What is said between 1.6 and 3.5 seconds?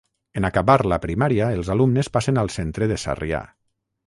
alumnes passen al centre de Sarrià.